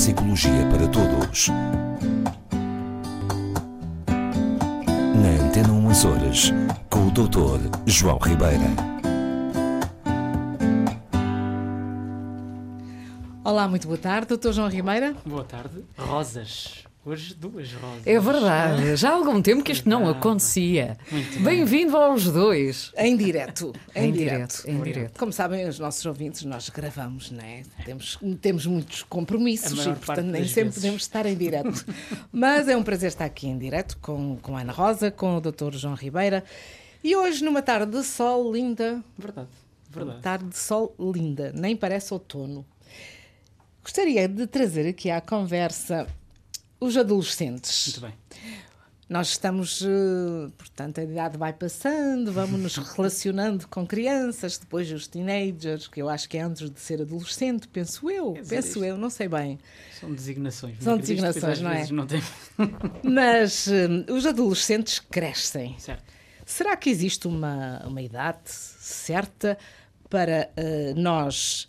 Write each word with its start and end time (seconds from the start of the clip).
Psicologia 0.00 0.66
para 0.70 0.88
Todos. 0.88 1.48
Na 5.14 5.44
Antena 5.44 5.74
1 5.74 5.90
Açores, 5.90 6.54
com 6.88 7.08
o 7.08 7.10
Dr. 7.10 7.60
João 7.84 8.16
Ribeira. 8.16 8.64
Olá, 13.44 13.68
muito 13.68 13.86
boa 13.86 13.98
tarde, 13.98 14.34
Dr. 14.38 14.52
João 14.52 14.70
Ribeira. 14.70 15.14
Boa 15.26 15.44
tarde. 15.44 15.84
Rosas. 15.98 16.89
Hoje 17.02 17.34
duas 17.34 17.72
rosas. 17.72 18.06
É 18.06 18.20
verdade, 18.20 18.94
já 18.96 19.08
há 19.08 19.12
algum 19.14 19.40
tempo 19.40 19.64
que 19.64 19.72
isto 19.72 19.88
não 19.88 20.06
acontecia. 20.06 20.98
Bem-vindo 21.42 21.96
aos 21.96 22.24
dois. 22.24 22.92
Em 22.94 23.16
direto. 23.16 23.72
Em, 23.94 24.08
Em 24.08 24.12
direto. 24.12 24.62
direto, 24.62 24.68
em 24.68 24.82
direto. 24.82 25.18
Como 25.18 25.32
sabem, 25.32 25.66
os 25.66 25.78
nossos 25.78 26.04
ouvintes, 26.04 26.42
nós 26.44 26.68
gravamos, 26.68 27.30
não 27.30 27.42
é? 27.42 27.62
Temos, 27.86 28.18
temos 28.42 28.66
muitos 28.66 29.02
compromissos 29.02 29.86
A 29.86 29.92
e, 29.92 29.94
portanto, 29.94 30.26
nem 30.26 30.44
sempre 30.44 30.64
vezes. 30.64 30.74
podemos 30.74 31.02
estar 31.02 31.24
em 31.24 31.34
direto. 31.34 31.86
Mas 32.30 32.68
é 32.68 32.76
um 32.76 32.82
prazer 32.82 33.08
estar 33.08 33.24
aqui 33.24 33.48
em 33.48 33.56
direto 33.56 33.96
com, 34.02 34.36
com 34.42 34.54
a 34.54 34.60
Ana 34.60 34.72
Rosa, 34.72 35.10
com 35.10 35.38
o 35.38 35.40
Dr. 35.40 35.72
João 35.72 35.94
Ribeira. 35.94 36.44
E 37.02 37.16
hoje, 37.16 37.42
numa 37.42 37.62
tarde 37.62 37.92
de 37.92 38.04
sol 38.04 38.52
linda, 38.52 39.02
Verdade. 39.16 39.48
Uma 39.88 40.04
Verdade. 40.04 40.22
tarde 40.22 40.44
de 40.50 40.58
sol 40.58 40.94
linda, 41.00 41.50
nem 41.56 41.74
parece 41.74 42.12
outono. 42.12 42.62
Gostaria 43.82 44.28
de 44.28 44.46
trazer 44.46 44.86
aqui 44.86 45.10
à 45.10 45.18
conversa 45.22 46.06
os 46.80 46.96
adolescentes. 46.96 47.86
Muito 47.88 48.00
bem. 48.00 48.14
Nós 49.08 49.30
estamos, 49.30 49.82
eh, 49.82 50.50
portanto, 50.56 51.00
a 51.00 51.02
idade 51.02 51.36
vai 51.36 51.52
passando, 51.52 52.32
vamos 52.32 52.60
nos 52.60 52.76
relacionando 52.94 53.66
com 53.66 53.84
crianças, 53.84 54.56
depois 54.56 54.90
os 54.92 55.08
teenagers, 55.08 55.88
que 55.88 56.00
eu 56.00 56.08
acho 56.08 56.28
que 56.28 56.38
é 56.38 56.42
antes 56.42 56.70
de 56.70 56.78
ser 56.78 57.02
adolescente, 57.02 57.66
penso 57.66 58.08
eu, 58.08 58.34
dizer, 58.34 58.54
penso 58.54 58.68
isto- 58.68 58.84
eu, 58.84 58.96
não 58.96 59.10
sei 59.10 59.26
bem. 59.28 59.58
São 59.98 60.14
designações. 60.14 60.76
São 60.80 60.96
designações, 60.96 61.60
não 61.60 61.70
é? 61.72 61.86
Não 61.88 62.06
tem... 62.06 62.22
Mas 63.02 63.66
eh, 63.66 63.88
os 64.12 64.24
adolescentes 64.26 65.00
crescem. 65.00 65.76
Certo. 65.78 66.04
Será 66.46 66.76
que 66.76 66.88
existe 66.88 67.26
uma, 67.26 67.82
uma 67.86 68.02
idade 68.02 68.38
certa 68.44 69.58
para 70.08 70.50
eh, 70.56 70.94
nós, 70.96 71.68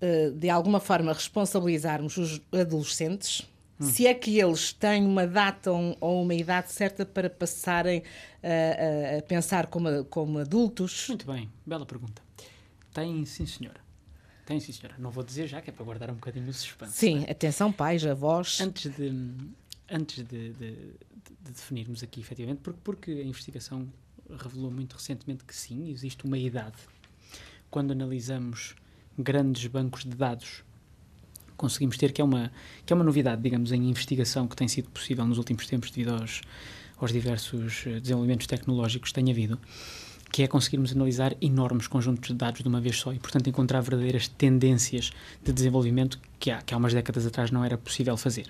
eh, 0.00 0.30
de 0.30 0.48
alguma 0.48 0.78
forma, 0.78 1.12
responsabilizarmos 1.12 2.16
os 2.16 2.40
adolescentes? 2.52 3.44
Se 3.80 4.06
é 4.06 4.14
que 4.14 4.38
eles 4.40 4.72
têm 4.72 5.04
uma 5.06 5.26
data 5.26 5.70
ou, 5.70 6.22
uma 6.22 6.34
idade 6.34 6.72
certa 6.72 7.06
para 7.06 7.30
passarem 7.30 8.02
a- 8.42 9.14
a- 9.14 9.18
a 9.18 9.22
pensar 9.22 9.66
como, 9.68 10.04
como 10.06 10.38
adultos? 10.38 11.06
Muito 11.08 11.26
bem. 11.26 11.48
Bela 11.64 11.86
pergunta. 11.86 12.20
Tem, 12.92 13.24
sim, 13.24 13.46
senhora. 13.46 13.80
Tem, 14.44 14.58
sim, 14.58 14.72
senhora. 14.72 14.96
Não 14.98 15.10
vou 15.10 15.22
dizer 15.22 15.46
já, 15.46 15.60
que 15.60 15.70
é 15.70 15.72
para 15.72 15.84
guardar 15.84 16.10
um 16.10 16.14
bocadinho 16.14 16.48
o 16.48 16.52
suspense. 16.52 16.92
Sim, 16.92 17.24
atenção, 17.30 17.70
pais, 17.72 18.04
avós. 18.04 18.60
Antes 18.60 18.90
de, 18.96 19.12
antes 19.90 20.24
de, 20.24 20.50
de- 20.54 20.72
de 21.40 21.52
definirmos 21.52 22.02
aqui, 22.02 22.20
efetivamente, 22.20 22.60
porque, 22.62 22.80
porque 22.82 23.10
a 23.12 23.22
investigação 23.24 23.86
revelou 24.42 24.70
muito 24.70 24.94
recentemente 24.94 25.44
que 25.44 25.54
sim, 25.54 25.88
existe 25.90 26.24
uma 26.24 26.36
idade. 26.38 26.76
Quando 27.70 27.92
analisamos 27.92 28.74
grandes 29.18 29.66
bancos 29.66 30.02
de 30.04 30.16
dados, 30.16 30.64
conseguimos 31.58 31.98
ter 31.98 32.12
que 32.12 32.22
é 32.22 32.24
uma, 32.24 32.50
que 32.86 32.92
é 32.92 32.96
uma 32.96 33.04
novidade, 33.04 33.42
digamos, 33.42 33.72
em 33.72 33.90
investigação 33.90 34.46
que 34.46 34.56
tem 34.56 34.66
sido 34.66 34.88
possível 34.88 35.26
nos 35.26 35.36
últimos 35.36 35.66
tempos 35.66 35.90
devido 35.90 36.14
aos, 36.14 36.40
aos 36.96 37.12
diversos 37.12 37.84
eh, 37.86 38.00
desenvolvimentos 38.00 38.46
tecnológicos 38.46 39.10
que 39.10 39.14
tem 39.14 39.30
havido, 39.30 39.58
que 40.30 40.42
é 40.42 40.46
conseguirmos 40.46 40.92
analisar 40.92 41.34
enormes 41.40 41.86
conjuntos 41.86 42.28
de 42.28 42.34
dados 42.34 42.62
de 42.62 42.68
uma 42.68 42.80
vez 42.80 42.96
só 42.96 43.12
e, 43.12 43.18
portanto, 43.18 43.48
encontrar 43.48 43.80
verdadeiras 43.80 44.28
tendências 44.28 45.10
de 45.42 45.52
desenvolvimento 45.52 46.20
que 46.38 46.50
há, 46.50 46.60
que 46.62 46.74
há 46.74 46.76
umas 46.76 46.94
décadas 46.94 47.26
atrás 47.26 47.50
não 47.50 47.64
era 47.64 47.76
possível 47.76 48.16
fazer. 48.16 48.46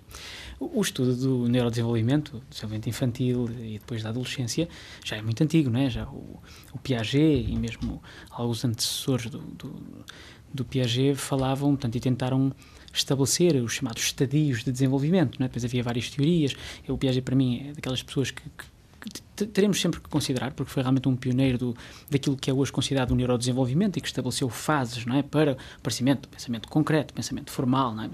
O, 0.60 0.80
estudo 0.82 1.14
do 1.16 1.48
neurodesenvolvimento, 1.48 2.42
desenvolvimento 2.50 2.88
infantil 2.88 3.48
e 3.60 3.78
depois 3.78 4.02
da 4.02 4.10
adolescência, 4.10 4.68
já 5.04 5.16
é 5.16 5.22
muito 5.22 5.42
antigo, 5.42 5.70
não 5.70 5.80
é? 5.80 5.88
Já 5.88 6.04
o, 6.04 6.42
o 6.72 6.78
Piaget 6.78 7.46
e 7.48 7.56
mesmo 7.56 8.02
alguns 8.30 8.64
antecessores 8.64 9.30
do, 9.30 9.38
do, 9.38 10.04
do 10.52 10.64
Piaget 10.64 11.14
falavam, 11.14 11.70
portanto, 11.70 11.94
e 11.94 12.00
tentaram 12.00 12.52
estabelecer 12.92 13.56
os 13.56 13.72
chamados 13.72 14.02
estadios 14.02 14.64
de 14.64 14.72
desenvolvimento, 14.72 15.42
é? 15.42 15.44
Depois 15.44 15.64
havia 15.64 15.82
várias 15.82 16.10
teorias. 16.10 16.54
Eu, 16.86 16.94
o 16.94 16.98
Piaget, 16.98 17.22
para 17.22 17.36
mim, 17.36 17.68
é 17.68 17.72
daquelas 17.72 18.02
pessoas 18.02 18.30
que, 18.30 18.42
que 18.42 18.64
que 19.00 19.08
te- 19.36 19.46
teremos 19.46 19.80
sempre 19.80 20.00
que 20.00 20.08
considerar, 20.08 20.52
porque 20.52 20.70
foi 20.72 20.82
realmente 20.82 21.08
um 21.08 21.16
pioneiro 21.16 21.56
do, 21.56 21.76
daquilo 22.10 22.36
que 22.36 22.50
é 22.50 22.52
hoje 22.52 22.72
considerado 22.72 23.12
o 23.12 23.14
neurodesenvolvimento 23.14 23.98
e 23.98 24.02
que 24.02 24.08
estabeleceu 24.08 24.48
fases 24.48 25.06
não 25.06 25.16
é, 25.16 25.22
para 25.22 25.52
o 25.52 25.56
aparecimento 25.76 26.28
pensamento 26.28 26.68
concreto, 26.68 27.14
pensamento 27.14 27.50
formal, 27.52 27.94
não 27.94 28.04
é, 28.04 28.10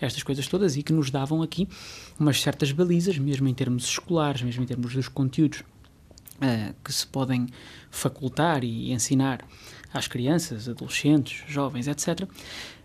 estas 0.00 0.22
coisas 0.22 0.46
todas 0.48 0.76
e 0.76 0.82
que 0.82 0.92
nos 0.92 1.10
davam 1.10 1.40
aqui 1.40 1.68
umas 2.18 2.40
certas 2.40 2.72
balizas, 2.72 3.16
mesmo 3.18 3.46
em 3.46 3.54
termos 3.54 3.84
escolares, 3.84 4.42
mesmo 4.42 4.62
em 4.62 4.66
termos 4.66 4.92
dos 4.92 5.06
conteúdos 5.08 5.62
eh, 6.40 6.74
que 6.84 6.92
se 6.92 7.06
podem 7.06 7.46
facultar 7.90 8.64
e 8.64 8.92
ensinar 8.92 9.44
às 9.92 10.08
crianças, 10.08 10.68
adolescentes, 10.68 11.44
jovens, 11.46 11.86
etc. 11.86 12.28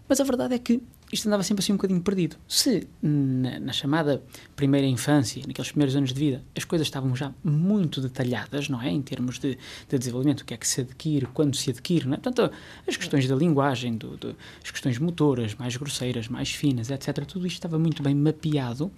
Mas 0.07 0.19
a 0.19 0.23
verdade 0.23 0.53
é 0.53 0.59
que 0.59 0.81
isto 1.11 1.27
andava 1.27 1.43
sempre 1.43 1.61
assim 1.63 1.71
um 1.73 1.75
bocadinho 1.75 2.01
perdido. 2.01 2.35
Se 2.47 2.87
na, 3.01 3.59
na 3.59 3.71
chamada 3.71 4.23
primeira 4.55 4.85
infância, 4.87 5.41
naqueles 5.47 5.69
primeiros 5.71 5.95
anos 5.95 6.11
de 6.11 6.19
vida, 6.19 6.43
as 6.57 6.63
coisas 6.65 6.87
estavam 6.87 7.15
já 7.15 7.31
muito 7.43 8.01
detalhadas, 8.01 8.67
não 8.67 8.81
é? 8.81 8.89
Em 8.89 9.01
termos 9.01 9.37
de, 9.39 9.57
de 9.87 9.97
desenvolvimento, 9.97 10.41
o 10.41 10.45
que 10.45 10.53
é 10.53 10.57
que 10.57 10.67
se 10.67 10.81
adquire, 10.81 11.27
quando 11.27 11.55
se 11.55 11.69
adquire, 11.69 12.05
não 12.07 12.15
é? 12.15 12.17
Portanto, 12.17 12.51
as 12.87 12.97
questões 12.97 13.27
da 13.27 13.35
linguagem, 13.35 13.95
do, 13.95 14.17
do- 14.17 14.35
as 14.63 14.71
questões 14.71 14.97
motoras, 14.97 15.53
mais 15.55 15.77
grosseiras, 15.77 16.27
mais 16.27 16.49
finas, 16.51 16.89
etc., 16.89 17.25
tudo 17.25 17.45
isto 17.45 17.57
estava 17.57 17.77
muito 17.77 18.01
bem 18.01 18.15
mapeado. 18.15 18.91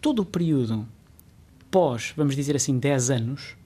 Todo 0.00 0.20
o 0.22 0.24
período 0.24 0.86
pós, 1.70 2.12
vamos 2.16 2.34
dizer 2.36 2.56
assim, 2.56 2.78
10 2.78 3.10
anos, 3.10 3.56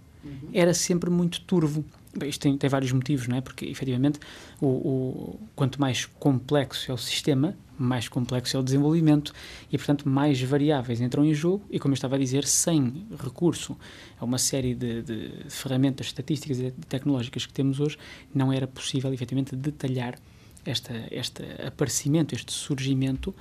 era 0.55 0.73
sempre 0.75 1.11
muito 1.11 1.41
turvo. 1.43 1.85
Bem, 2.17 2.29
isto 2.29 2.43
tem, 2.43 2.57
tem 2.57 2.71
vários 2.71 2.93
motivos, 2.93 3.27
não 3.27 3.37
é? 3.37 3.41
Porque, 3.41 3.65
efetivamente, 3.67 4.21
o, 4.61 4.67
o- 4.67 5.41
quanto 5.57 5.81
mais 5.81 6.07
complexo 6.07 6.91
é 6.91 6.95
o 6.95 6.99
sistema, 6.99 7.57
mais 7.77 8.09
complexo 8.09 8.57
é 8.57 8.61
o 8.61 8.63
desenvolvimento 8.63 9.33
e, 9.71 9.77
portanto, 9.77 10.09
mais 10.09 10.41
variáveis 10.41 11.01
entram 11.01 11.25
em 11.25 11.35
jogo 11.35 11.65
e, 11.69 11.79
como 11.81 11.93
eu 11.93 11.97
estava 11.97 12.15
a 12.15 12.19
dizer, 12.19 12.45
sem 12.47 13.05
recurso 13.23 13.77
a 14.21 14.25
uma 14.25 14.39
série 14.39 14.75
de, 14.77 15.03
de 15.03 15.31
ferramentas 15.49 16.07
estatísticas 16.07 16.61
e 16.61 16.71
tecnológicas 16.89 17.47
que 17.47 17.53
temos 17.53 17.81
hoje, 17.81 17.99
não 18.33 18.53
era 18.53 18.67
possível, 18.67 19.13
efetivamente, 19.13 19.57
detalhar 19.57 20.17
esta, 20.65 20.93
este 21.11 21.43
aparecimento, 21.67 22.33
este 22.33 22.53
surgimento 22.53 23.35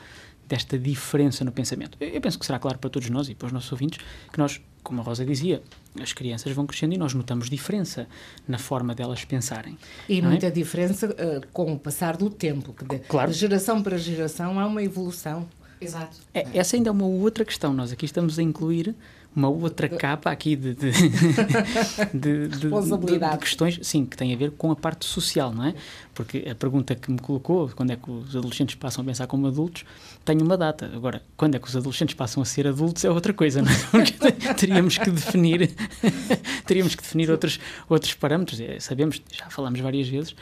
desta 0.47 0.79
diferença 0.79 1.45
no 1.45 1.51
pensamento. 1.51 1.95
Eu, 1.99 2.09
eu 2.09 2.21
penso 2.21 2.39
que 2.39 2.45
será 2.45 2.57
claro 2.57 2.79
para 2.79 2.89
todos 2.89 3.07
nós 3.09 3.29
e 3.29 3.35
para 3.35 3.45
os 3.45 3.51
nossos 3.51 3.71
ouvintes 3.71 3.99
que 4.31 4.39
nós, 4.39 4.59
como 4.83 5.01
a 5.01 5.03
Rosa 5.03 5.25
dizia, 5.25 5.63
as 6.01 6.13
crianças 6.13 6.51
vão 6.53 6.65
crescendo 6.65 6.93
e 6.93 6.97
nós 6.97 7.13
notamos 7.13 7.49
diferença 7.49 8.07
na 8.47 8.57
forma 8.57 8.93
delas 8.93 9.23
pensarem. 9.23 9.77
E 10.09 10.21
não 10.21 10.27
é? 10.27 10.31
muita 10.31 10.51
diferença 10.51 11.13
eh, 11.17 11.41
com 11.51 11.73
o 11.73 11.79
passar 11.79 12.17
do 12.17 12.29
tempo, 12.29 12.73
que 12.73 12.83
de, 12.85 12.99
Claro. 12.99 13.31
de 13.31 13.37
geração 13.37 13.81
para 13.81 13.97
geração 13.97 14.59
há 14.59 14.65
uma 14.67 14.83
evolução. 14.83 15.47
Exato. 15.79 16.17
É, 16.33 16.45
essa 16.53 16.75
ainda 16.75 16.89
é 16.89 16.91
uma 16.91 17.05
outra 17.05 17.43
questão. 17.43 17.73
Nós 17.73 17.91
aqui 17.91 18.05
estamos 18.05 18.39
a 18.39 18.43
incluir 18.43 18.95
uma 19.35 19.47
outra 19.49 19.89
capa 19.89 20.29
aqui 20.31 20.55
de, 20.55 20.75
de, 20.75 20.91
de- 22.13 22.47
de- 22.47 23.37
questões, 23.39 23.79
sim, 23.81 24.05
que 24.05 24.15
tem 24.15 24.33
a 24.33 24.37
ver 24.37 24.51
com 24.51 24.71
a 24.71 24.75
parte 24.75 25.05
social, 25.05 25.53
não 25.53 25.65
é? 25.65 25.73
Porque 26.13 26.45
a 26.49 26.53
pergunta 26.55 26.93
que 26.95 27.11
me 27.11 27.19
colocou, 27.19 27.69
quando 27.69 27.91
é 27.91 27.95
que 27.95 28.09
os 28.09 28.35
adolescentes 28.35 28.75
passam 28.75 29.01
a 29.03 29.05
pensar 29.05 29.27
como 29.27 29.47
adultos, 29.47 29.83
tem 30.23 30.39
uma 30.41 30.57
data. 30.57 30.91
Agora, 30.93 31.21
quando 31.35 31.55
é 31.55 31.59
que 31.59 31.67
os 31.67 31.75
adolescentes 31.75 32.15
passam 32.15 32.41
a 32.43 32.45
ser 32.45 32.67
adultos 32.67 33.03
é 33.03 33.09
outra 33.09 33.33
coisa, 33.33 33.61
não 33.61 33.71
é? 33.71 33.75
Porque 33.91 34.13
teríamos 34.55 34.97
que 34.97 35.09
definir, 35.09 35.71
teríamos 36.65 36.95
que 36.95 37.01
definir 37.01 37.29
outros, 37.31 37.59
outros 37.89 38.13
parâmetros. 38.13 38.59
É, 38.59 38.79
Sabemos, 38.79 39.21
já 39.31 39.49
falamos 39.49 39.79
várias 39.79 40.07
vezes, 40.07 40.35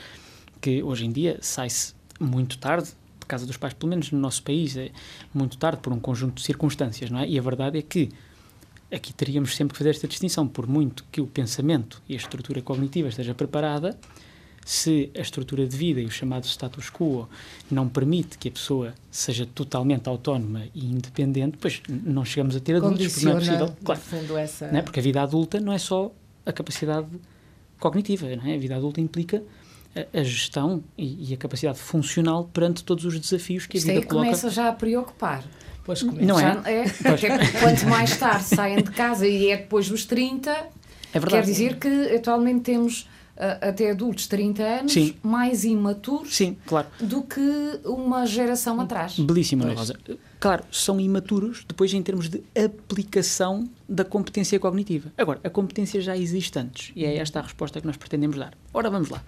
que 0.59 0.83
hoje 0.83 1.05
em 1.05 1.11
dia 1.11 1.37
sai-se 1.41 1.93
muito 2.19 2.57
tarde 2.57 2.89
de 3.19 3.25
casa 3.25 3.45
dos 3.45 3.55
pais, 3.57 3.73
pelo 3.73 3.89
menos 3.89 4.11
no 4.11 4.19
nosso 4.19 4.43
país, 4.43 4.75
é 4.75 4.91
muito 5.33 5.57
tarde 5.57 5.79
por 5.81 5.93
um 5.93 5.99
conjunto 5.99 6.35
de 6.35 6.41
circunstâncias, 6.41 7.09
não 7.09 7.19
é? 7.19 7.27
E 7.29 7.39
a 7.39 7.41
verdade 7.41 7.77
é 7.79 7.81
que 7.81 8.09
aqui 8.91 9.13
teríamos 9.13 9.55
sempre 9.55 9.73
que 9.73 9.77
fazer 9.77 9.91
esta 9.91 10.07
distinção, 10.07 10.47
por 10.47 10.67
muito 10.67 11.05
que 11.11 11.21
o 11.21 11.27
pensamento 11.27 12.01
e 12.07 12.13
a 12.13 12.17
estrutura 12.17 12.61
cognitiva 12.61 13.07
esteja 13.07 13.33
preparada, 13.33 13.97
se 14.65 15.09
a 15.17 15.21
estrutura 15.21 15.65
de 15.65 15.75
vida 15.75 15.99
e 16.01 16.05
o 16.05 16.11
chamado 16.11 16.45
status 16.45 16.89
quo 16.89 17.27
não 17.69 17.89
permite 17.89 18.37
que 18.37 18.47
a 18.47 18.51
pessoa 18.51 18.93
seja 19.09 19.45
totalmente 19.45 20.07
autónoma 20.07 20.65
e 20.75 20.85
independente, 20.85 21.57
pois 21.59 21.81
não 21.89 22.23
chegamos 22.23 22.55
a 22.55 22.59
ter 22.59 22.75
adultos, 22.75 23.13
porque 23.13 23.25
não 23.25 23.31
é 23.31 23.39
possível. 23.39 23.75
Claro, 23.83 24.01
fundo, 24.01 24.37
essa... 24.37 24.71
não 24.71 24.79
é? 24.79 24.81
Porque 24.81 24.99
a 24.99 25.03
vida 25.03 25.21
adulta 25.21 25.59
não 25.59 25.73
é 25.73 25.77
só 25.77 26.11
a 26.45 26.53
capacidade 26.53 27.07
cognitiva, 27.79 28.35
não 28.35 28.45
é? 28.45 28.55
A 28.55 28.59
vida 28.59 28.75
adulta 28.75 29.01
implica 29.01 29.43
a, 30.13 30.23
gestão 30.23 30.83
e, 30.97 31.31
e 31.31 31.33
a 31.33 31.37
capacidade 31.37 31.79
funcional 31.79 32.49
perante 32.53 32.83
todos 32.83 33.05
os 33.05 33.19
desafios 33.19 33.65
que 33.65 33.77
a 33.77 33.79
Isto 33.79 33.89
aí 33.89 33.95
vida 33.97 34.07
coloca. 34.07 34.25
começa 34.27 34.49
já 34.49 34.69
a 34.69 34.73
preocupar. 34.73 35.43
Pois 35.83 36.01
começa. 36.03 36.25
Não 36.25 36.39
é? 36.39 36.61
É, 36.65 36.83
até 36.83 37.37
porque 37.37 37.57
quanto 37.59 37.85
mais 37.87 38.15
tarde 38.17 38.43
saem 38.43 38.77
de 38.77 38.91
casa 38.91 39.27
e 39.27 39.49
é 39.49 39.57
depois 39.57 39.89
dos 39.89 40.05
30, 40.05 40.49
É 40.51 41.19
verdade. 41.19 41.31
quer 41.31 41.41
dizer 41.43 41.77
que 41.77 42.15
atualmente 42.15 42.61
temos 42.61 43.09
até 43.59 43.89
adultos, 43.89 44.27
30 44.27 44.61
anos, 44.61 44.93
Sim. 44.93 45.15
mais 45.23 45.63
imaturos 45.63 46.35
Sim, 46.35 46.55
claro. 46.67 46.87
do 46.99 47.23
que 47.23 47.79
uma 47.85 48.23
geração 48.27 48.79
atrás. 48.79 49.17
Belíssima, 49.17 49.63
Ana 49.65 49.73
Rosa. 49.73 49.97
Claro, 50.39 50.63
são 50.71 50.99
imaturos 50.99 51.65
depois 51.67 51.91
em 51.91 52.03
termos 52.03 52.29
de 52.29 52.43
aplicação 52.63 53.67
da 53.89 54.05
competência 54.05 54.59
cognitiva. 54.59 55.11
Agora, 55.17 55.39
a 55.43 55.49
competência 55.49 55.99
já 56.01 56.15
existe 56.15 56.57
antes 56.59 56.91
e 56.95 57.03
é 57.03 57.17
esta 57.17 57.39
a 57.39 57.41
resposta 57.41 57.81
que 57.81 57.87
nós 57.87 57.97
pretendemos 57.97 58.37
dar. 58.37 58.53
Ora, 58.71 58.91
vamos 58.91 59.09
lá. 59.09 59.23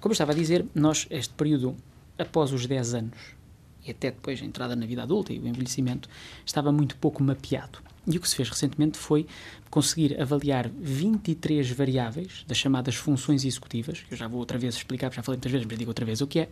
Como 0.00 0.12
eu 0.12 0.14
estava 0.14 0.32
a 0.32 0.34
dizer, 0.34 0.64
nós, 0.74 1.06
este 1.10 1.34
período 1.34 1.76
após 2.18 2.52
os 2.52 2.66
10 2.66 2.94
anos 2.94 3.38
e 3.86 3.90
até 3.90 4.10
depois 4.10 4.40
a 4.42 4.44
entrada 4.44 4.76
na 4.76 4.84
vida 4.86 5.02
adulta 5.02 5.32
e 5.32 5.38
o 5.38 5.46
envelhecimento, 5.46 6.08
estava 6.44 6.70
muito 6.70 6.96
pouco 6.96 7.22
mapeado. 7.22 7.78
E 8.06 8.16
o 8.16 8.20
que 8.20 8.28
se 8.28 8.36
fez 8.36 8.48
recentemente 8.48 8.98
foi 8.98 9.26
conseguir 9.70 10.20
avaliar 10.20 10.68
23 10.68 11.70
variáveis 11.70 12.44
das 12.46 12.56
chamadas 12.56 12.94
funções 12.94 13.44
executivas, 13.44 14.00
que 14.00 14.14
eu 14.14 14.18
já 14.18 14.28
vou 14.28 14.40
outra 14.40 14.58
vez 14.58 14.74
explicar, 14.74 15.12
já 15.12 15.22
falei 15.22 15.36
muitas 15.36 15.52
vezes, 15.52 15.66
mas 15.66 15.78
digo 15.78 15.90
outra 15.90 16.04
vez 16.04 16.20
o 16.20 16.26
que 16.26 16.40
é, 16.40 16.48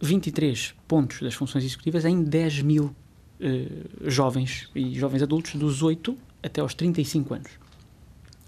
23 0.00 0.74
pontos 0.88 1.20
das 1.20 1.34
funções 1.34 1.64
executivas 1.64 2.04
em 2.04 2.22
10 2.22 2.62
mil 2.62 2.94
eh, 3.40 3.66
jovens 4.06 4.68
e 4.74 4.94
jovens 4.94 5.22
adultos 5.22 5.54
dos 5.54 5.82
8 5.82 6.16
até 6.42 6.60
aos 6.60 6.74
35 6.74 7.34
anos. 7.34 7.50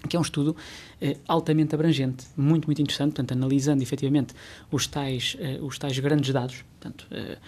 Que 0.08 0.16
é 0.16 0.18
um 0.18 0.22
estudo 0.22 0.56
eh, 1.00 1.16
altamente 1.26 1.74
abrangente, 1.74 2.26
muito, 2.36 2.66
muito 2.66 2.82
interessante, 2.82 3.14
portanto, 3.14 3.32
analisando 3.32 3.82
efetivamente 3.82 4.34
os 4.70 4.86
tais, 4.86 5.36
eh, 5.38 5.58
os 5.62 5.78
tais 5.78 5.98
grandes 5.98 6.32
dados, 6.32 6.64
portanto, 6.80 7.06
eh, 7.10 7.38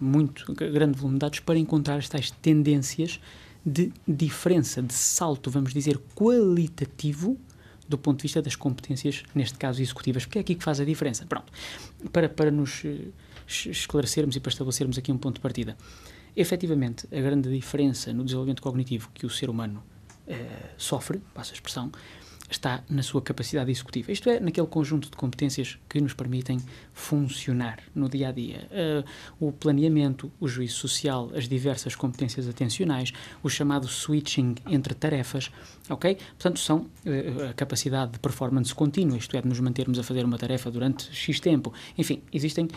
muito 0.00 0.52
grande 0.54 0.98
volume 0.98 1.16
de 1.16 1.20
dados, 1.20 1.40
para 1.40 1.58
encontrar 1.58 1.96
as 1.96 2.08
tais 2.08 2.30
tendências 2.30 3.20
de 3.64 3.92
diferença, 4.08 4.82
de 4.82 4.94
salto, 4.94 5.50
vamos 5.50 5.72
dizer, 5.72 5.98
qualitativo 6.14 7.38
do 7.90 7.98
ponto 7.98 8.18
de 8.18 8.22
vista 8.22 8.40
das 8.40 8.54
competências, 8.54 9.24
neste 9.34 9.58
caso 9.58 9.82
executivas, 9.82 10.24
porque 10.24 10.38
é 10.38 10.40
aqui 10.42 10.54
que 10.54 10.62
faz 10.62 10.78
a 10.78 10.84
diferença. 10.84 11.26
Pronto, 11.26 11.52
para, 12.12 12.28
para 12.28 12.48
nos 12.48 12.84
eh, 12.84 13.08
esclarecermos 13.48 14.36
e 14.36 14.40
para 14.40 14.50
estabelecermos 14.50 14.96
aqui 14.96 15.10
um 15.10 15.18
ponto 15.18 15.34
de 15.34 15.40
partida. 15.40 15.76
Efetivamente, 16.36 17.08
a 17.12 17.20
grande 17.20 17.50
diferença 17.50 18.12
no 18.12 18.22
desenvolvimento 18.22 18.62
cognitivo 18.62 19.10
que 19.12 19.26
o 19.26 19.30
ser 19.30 19.50
humano 19.50 19.82
sofre, 20.76 21.20
passa 21.34 21.52
a 21.52 21.54
expressão, 21.54 21.90
está 22.50 22.82
na 22.88 23.02
sua 23.02 23.22
capacidade 23.22 23.70
executiva. 23.70 24.10
Isto 24.10 24.28
é, 24.28 24.40
naquele 24.40 24.66
conjunto 24.66 25.08
de 25.10 25.16
competências 25.16 25.78
que 25.88 26.00
nos 26.00 26.12
permitem 26.12 26.58
funcionar 26.92 27.78
no 27.94 28.08
dia 28.08 28.28
a 28.28 28.32
dia. 28.32 28.68
Uh, 28.70 29.46
o 29.48 29.52
planeamento, 29.52 30.30
o 30.40 30.48
juízo 30.48 30.74
social, 30.74 31.30
as 31.34 31.48
diversas 31.48 31.94
competências 31.94 32.48
atencionais, 32.48 33.12
o 33.42 33.48
chamado 33.48 33.86
switching 33.86 34.56
entre 34.66 34.94
tarefas, 34.94 35.50
ok? 35.88 36.16
Portanto, 36.16 36.58
são 36.58 36.78
uh, 36.78 37.50
a 37.50 37.52
capacidade 37.54 38.12
de 38.12 38.18
performance 38.18 38.74
contínua, 38.74 39.16
isto 39.16 39.36
é, 39.36 39.40
de 39.40 39.48
nos 39.48 39.60
mantermos 39.60 39.98
a 39.98 40.02
fazer 40.02 40.24
uma 40.24 40.38
tarefa 40.38 40.70
durante 40.70 41.14
X 41.14 41.38
tempo. 41.38 41.72
Enfim, 41.96 42.22
existem 42.32 42.68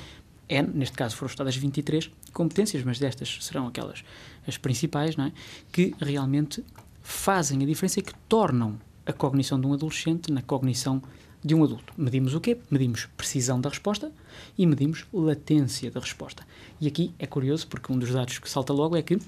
N, 0.50 0.70
neste 0.74 0.96
caso 0.96 1.16
foram 1.16 1.30
estudadas 1.30 1.56
23 1.56 2.12
competências, 2.32 2.84
mas 2.84 3.00
destas 3.00 3.40
serão 3.42 3.68
aquelas 3.68 4.04
as 4.46 4.58
principais, 4.58 5.16
não 5.16 5.26
é? 5.26 5.32
Que 5.72 5.96
realmente 6.00 6.64
fazem 7.04 7.62
a 7.62 7.66
diferença 7.66 8.00
e 8.00 8.04
que 8.04 8.16
tornam 8.28 8.80
a 9.06 9.12
cognição 9.12 9.60
de 9.60 9.68
um 9.68 9.74
adolescente 9.74 10.32
na 10.32 10.42
cognição 10.42 11.02
de 11.44 11.54
um 11.54 11.64
adulto. 11.64 11.94
Medimos 11.98 12.34
o 12.34 12.40
quê? 12.40 12.58
Medimos 12.72 13.08
precisão 13.18 13.60
da 13.60 13.70
resposta 13.70 14.12
e 14.58 14.66
medimos 14.66 15.06
latência 15.12 15.92
da 15.92 16.00
resposta. 16.00 16.48
E 16.80 16.88
aqui 16.88 17.14
é 17.20 17.28
curioso 17.28 17.68
porque 17.68 17.92
um 17.92 18.00
dos 18.00 18.12
dados 18.12 18.40
que 18.40 18.50
salta 18.50 18.72
logo 18.72 18.96
é 18.96 19.02
que 19.02 19.20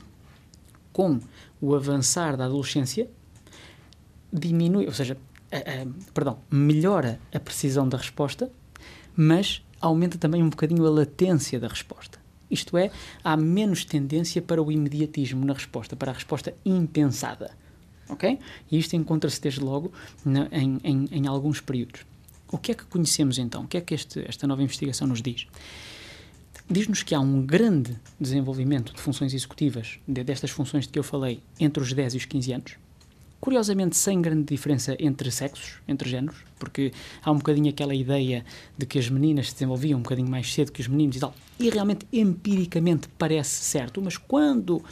com 0.94 1.20
o 1.60 1.76
avançar 1.76 2.38
da 2.38 2.46
adolescência 2.46 3.10
diminui, 4.32 4.86
ou 4.86 4.94
seja, 4.94 5.18
a, 5.52 5.58
a, 5.58 6.12
perdão, 6.14 6.40
melhora 6.50 7.20
a 7.34 7.40
precisão 7.40 7.88
da 7.88 7.98
resposta, 7.98 8.50
mas 9.14 9.62
aumenta 9.82 10.18
também 10.18 10.42
um 10.42 10.50
bocadinho 10.50 10.86
a 10.86 10.90
latência 10.90 11.60
da 11.60 11.68
resposta. 11.68 12.18
Isto 12.50 12.78
é, 12.78 12.92
há 13.24 13.36
menos 13.36 13.84
tendência 13.84 14.42
para 14.42 14.64
o 14.64 14.72
imediatismo 14.72 15.46
na 15.46 15.54
resposta, 15.54 15.96
para 15.96 16.12
a 16.12 16.14
resposta 16.14 16.54
impensada 16.66 17.52
ok? 18.10 18.40
E 18.72 18.78
isto 18.78 18.96
encontra-se 18.96 19.42
desde 19.42 19.62
logo 19.62 19.92
na, 20.24 20.48
em, 20.52 20.80
em, 20.84 21.08
em, 21.12 21.28
alguns 21.28 21.62
períodos. 21.62 22.02
O 22.52 22.58
que 22.58 22.72
é 22.72 22.76
que 22.76 22.86
conhecemos 22.86 23.38
então? 23.38 23.64
O 23.64 23.68
que 23.68 23.78
é 23.78 23.82
que 23.82 23.94
este, 23.94 24.24
esta 24.28 24.48
nova 24.48 24.62
investigação 24.62 25.08
nos 25.08 25.22
diz? 25.22 25.48
Diz-nos 26.70 27.04
que 27.04 27.14
há 27.14 27.20
um 27.20 27.46
grande 27.46 27.96
desenvolvimento 28.20 28.94
de 28.94 29.00
funções 29.00 29.34
executivas, 29.34 30.00
de, 30.08 30.24
destas 30.24 30.50
funções 30.50 30.86
de 30.86 30.94
que 30.94 31.00
eu 31.00 31.04
falei, 31.04 31.40
entre 31.60 31.82
os 31.82 31.94
10 31.94 32.16
e 32.16 32.18
os 32.18 32.26
15 32.26 32.54
anos. 32.54 32.76
Curiosamente, 33.40 33.96
sem 33.96 34.20
grande 34.20 34.46
diferença 34.46 34.96
entre 34.98 35.30
sexos, 35.30 35.76
entre 35.88 36.10
géneros, 36.10 36.38
porque 36.58 36.92
há 37.24 37.30
um 37.30 37.36
bocadinho 37.36 37.70
aquela 37.70 37.94
ideia 37.94 38.44
de 38.76 38.88
que 38.88 38.98
as 38.98 39.08
meninas 39.08 39.50
se 39.50 39.54
desenvolviam 39.54 40.00
um 40.00 40.02
bocadinho 40.02 40.28
mais 40.28 40.52
cedo 40.52 40.72
que 40.72 40.82
os 40.82 40.88
meninos 40.88 41.18
e 41.18 41.20
tal. 41.20 41.36
E 41.60 41.70
realmente, 41.70 42.08
empiricamente, 42.12 43.08
parece 43.20 43.64
certo, 43.64 44.02
mas 44.02 44.18
quando 44.18 44.84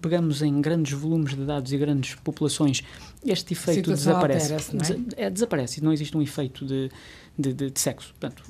pegamos 0.00 0.42
em 0.42 0.60
grandes 0.60 0.92
volumes 0.92 1.34
de 1.34 1.44
dados 1.44 1.72
e 1.72 1.78
grandes 1.78 2.14
populações, 2.16 2.82
este 3.24 3.52
efeito 3.52 3.90
desaparece. 3.90 4.74
Não 4.74 4.82
é? 5.16 5.24
é? 5.24 5.30
desaparece, 5.30 5.82
não 5.82 5.92
existe 5.92 6.16
um 6.16 6.22
efeito 6.22 6.64
de, 6.64 6.90
de, 7.38 7.52
de, 7.52 7.70
de 7.70 7.80
sexo. 7.80 8.14
Portanto, 8.18 8.42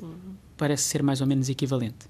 parece 0.57 0.85
ser 0.85 1.03
mais 1.03 1.21
ou 1.21 1.27
menos 1.27 1.49
equivalente. 1.49 2.07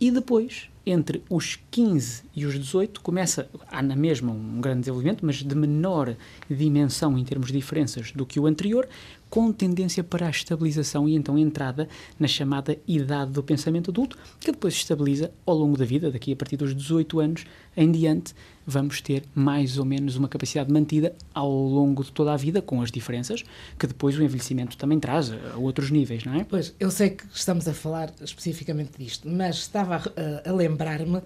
E 0.00 0.10
depois, 0.10 0.68
entre 0.84 1.22
os 1.30 1.58
15 1.70 2.24
e 2.34 2.44
os 2.44 2.54
18, 2.54 3.00
começa, 3.00 3.48
há 3.68 3.80
na 3.82 3.94
mesma 3.94 4.32
um 4.32 4.60
grande 4.60 4.80
desenvolvimento, 4.80 5.24
mas 5.24 5.36
de 5.36 5.54
menor 5.54 6.16
dimensão 6.50 7.16
em 7.16 7.24
termos 7.24 7.48
de 7.48 7.54
diferenças 7.54 8.12
do 8.12 8.26
que 8.26 8.40
o 8.40 8.46
anterior, 8.46 8.88
com 9.34 9.52
tendência 9.52 10.04
para 10.04 10.28
a 10.28 10.30
estabilização 10.30 11.08
e 11.08 11.16
então 11.16 11.36
entrada 11.36 11.88
na 12.20 12.28
chamada 12.28 12.78
idade 12.86 13.32
do 13.32 13.42
pensamento 13.42 13.90
adulto, 13.90 14.16
que 14.38 14.52
depois 14.52 14.74
se 14.74 14.82
estabiliza 14.82 15.32
ao 15.44 15.56
longo 15.56 15.76
da 15.76 15.84
vida, 15.84 16.08
daqui 16.08 16.32
a 16.32 16.36
partir 16.36 16.56
dos 16.56 16.72
18 16.72 17.18
anos 17.18 17.44
em 17.76 17.90
diante, 17.90 18.32
vamos 18.64 19.00
ter 19.00 19.24
mais 19.34 19.76
ou 19.76 19.84
menos 19.84 20.14
uma 20.14 20.28
capacidade 20.28 20.72
mantida 20.72 21.16
ao 21.34 21.50
longo 21.50 22.04
de 22.04 22.12
toda 22.12 22.32
a 22.32 22.36
vida, 22.36 22.62
com 22.62 22.80
as 22.80 22.92
diferenças 22.92 23.42
que 23.76 23.88
depois 23.88 24.16
o 24.16 24.22
envelhecimento 24.22 24.76
também 24.76 25.00
traz 25.00 25.32
a 25.32 25.56
outros 25.56 25.90
níveis, 25.90 26.22
não 26.22 26.36
é? 26.36 26.44
Pois, 26.44 26.72
eu 26.78 26.88
sei 26.88 27.10
que 27.10 27.24
estamos 27.34 27.66
a 27.66 27.74
falar 27.74 28.12
especificamente 28.20 28.92
disto, 28.96 29.28
mas 29.28 29.56
estava 29.56 29.96
a, 29.96 30.48
a 30.48 30.52
lembrar-me 30.52 31.20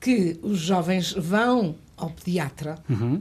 que 0.00 0.40
os 0.40 0.60
jovens 0.60 1.12
vão 1.12 1.74
ao 1.94 2.08
pediatra 2.08 2.78
uhum. 2.88 3.20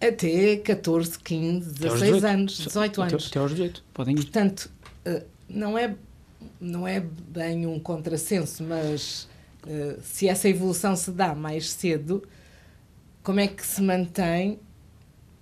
Até 0.00 0.56
14, 0.56 1.18
15, 1.18 1.74
16 1.74 2.24
anos, 2.24 2.56
18 2.58 3.02
anos. 3.02 3.14
Até, 3.14 3.26
até 3.26 3.38
aos 3.38 3.50
18, 3.50 3.84
podem 3.92 4.14
ir. 4.14 4.22
Portanto, 4.22 4.70
não 5.48 5.76
é, 5.76 5.94
não 6.60 6.88
é 6.88 7.00
bem 7.00 7.66
um 7.66 7.78
contrassenso, 7.78 8.62
mas 8.62 9.28
se 10.02 10.28
essa 10.28 10.48
evolução 10.48 10.96
se 10.96 11.10
dá 11.10 11.34
mais 11.34 11.70
cedo, 11.70 12.22
como 13.22 13.40
é 13.40 13.46
que 13.46 13.64
se 13.66 13.82
mantém 13.82 14.58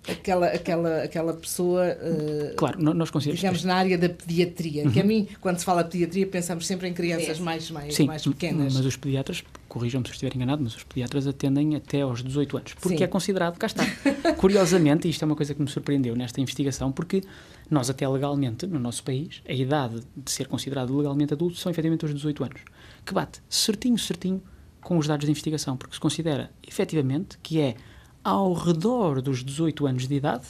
aquela, 0.07 0.47
aquela, 0.47 1.03
aquela 1.03 1.33
pessoa, 1.33 1.97
uh, 2.01 2.55
claro, 2.55 2.81
nós 2.81 3.09
digamos, 3.23 3.63
na 3.63 3.75
área 3.75 3.97
da 3.97 4.09
pediatria. 4.09 4.83
Uhum. 4.85 4.91
Que 4.91 4.99
a 4.99 5.03
mim, 5.03 5.27
quando 5.41 5.59
se 5.59 5.65
fala 5.65 5.83
de 5.83 5.91
pediatria, 5.91 6.27
pensamos 6.27 6.65
sempre 6.65 6.87
em 6.87 6.93
crianças 6.93 7.39
é. 7.39 7.41
mais, 7.41 7.69
mais, 7.71 7.95
Sim, 7.95 8.07
mais 8.07 8.23
pequenas. 8.23 8.73
mas 8.75 8.85
os 8.85 8.97
pediatras, 8.97 9.43
corrijam-me 9.69 10.05
se 10.07 10.13
estiver 10.13 10.35
enganado, 10.35 10.61
mas 10.63 10.75
os 10.75 10.83
pediatras 10.83 11.27
atendem 11.27 11.75
até 11.75 12.01
aos 12.01 12.23
18 12.23 12.57
anos, 12.57 12.73
porque 12.73 12.97
Sim. 12.97 13.03
é 13.03 13.07
considerado, 13.07 13.57
cá 13.57 13.67
está. 13.67 13.85
Curiosamente, 14.37 15.07
isto 15.07 15.21
é 15.21 15.25
uma 15.25 15.35
coisa 15.35 15.53
que 15.53 15.61
me 15.61 15.69
surpreendeu 15.69 16.15
nesta 16.15 16.41
investigação, 16.41 16.91
porque 16.91 17.21
nós 17.69 17.89
até 17.89 18.07
legalmente, 18.07 18.65
no 18.65 18.79
nosso 18.79 19.03
país, 19.03 19.41
a 19.47 19.53
idade 19.53 20.01
de 20.17 20.31
ser 20.31 20.47
considerado 20.47 20.95
legalmente 20.97 21.33
adulto 21.33 21.55
são 21.55 21.71
efetivamente 21.71 22.03
os 22.03 22.13
18 22.13 22.43
anos, 22.43 22.61
que 23.05 23.13
bate 23.13 23.41
certinho, 23.47 23.97
certinho 23.97 24.41
com 24.81 24.97
os 24.97 25.07
dados 25.07 25.25
de 25.25 25.31
investigação, 25.31 25.77
porque 25.77 25.93
se 25.93 25.99
considera 25.99 26.51
efetivamente 26.67 27.37
que 27.43 27.61
é 27.61 27.75
ao 28.23 28.53
redor 28.53 29.21
dos 29.21 29.43
18 29.43 29.85
anos 29.85 30.07
de 30.07 30.15
idade 30.15 30.47